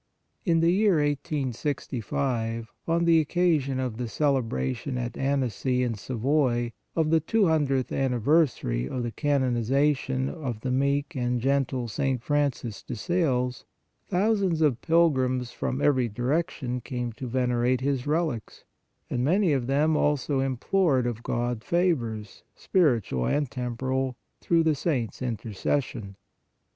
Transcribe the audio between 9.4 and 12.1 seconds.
zation of the meek and gentle